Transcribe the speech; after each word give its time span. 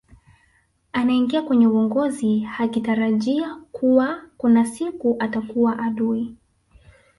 anaingia 0.91 1.41
kwenye 1.41 1.67
uongozi 1.67 2.39
hakitarajia 2.39 3.55
kuwa 3.71 4.23
kuna 4.37 4.65
siku 4.65 5.15
atakua 5.19 5.79
adui 5.79 6.35